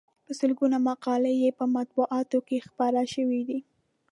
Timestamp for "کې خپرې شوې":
2.47-3.41